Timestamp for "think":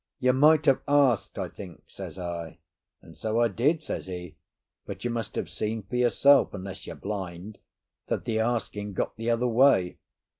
1.47-1.83